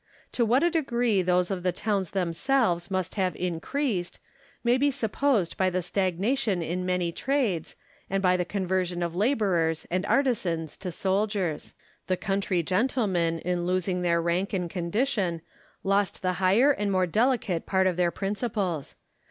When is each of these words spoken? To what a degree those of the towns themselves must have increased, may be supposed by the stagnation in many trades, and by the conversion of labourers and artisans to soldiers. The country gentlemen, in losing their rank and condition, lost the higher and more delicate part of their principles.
To 0.31 0.43
what 0.43 0.63
a 0.63 0.71
degree 0.71 1.21
those 1.21 1.51
of 1.51 1.61
the 1.61 1.71
towns 1.71 2.09
themselves 2.09 2.89
must 2.89 3.13
have 3.13 3.35
increased, 3.35 4.17
may 4.63 4.75
be 4.75 4.89
supposed 4.89 5.57
by 5.57 5.69
the 5.69 5.83
stagnation 5.83 6.63
in 6.63 6.87
many 6.87 7.11
trades, 7.11 7.75
and 8.09 8.19
by 8.23 8.35
the 8.35 8.43
conversion 8.43 9.03
of 9.03 9.15
labourers 9.15 9.85
and 9.91 10.03
artisans 10.07 10.75
to 10.77 10.91
soldiers. 10.91 11.75
The 12.07 12.17
country 12.17 12.63
gentlemen, 12.63 13.37
in 13.41 13.67
losing 13.67 14.01
their 14.01 14.19
rank 14.19 14.53
and 14.53 14.67
condition, 14.71 15.43
lost 15.83 16.23
the 16.23 16.33
higher 16.41 16.71
and 16.71 16.91
more 16.91 17.05
delicate 17.05 17.67
part 17.67 17.85
of 17.85 17.95
their 17.95 18.09
principles. 18.09 18.95